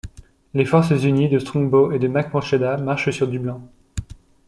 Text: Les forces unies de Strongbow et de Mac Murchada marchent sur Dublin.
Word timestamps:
Les 0.55 0.65
forces 0.65 1.03
unies 1.05 1.29
de 1.29 1.37
Strongbow 1.37 1.91
et 1.91 1.99
de 1.99 2.07
Mac 2.07 2.33
Murchada 2.33 2.75
marchent 2.77 3.11
sur 3.11 3.27
Dublin. 3.27 3.61